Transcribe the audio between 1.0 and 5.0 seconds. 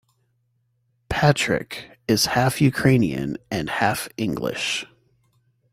Patrick is half Ukrainian and half English.